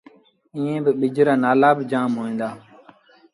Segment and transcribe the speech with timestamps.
[0.55, 2.49] ائيٚݩ ٻج رآ نآلآ با جآم هوئين دآ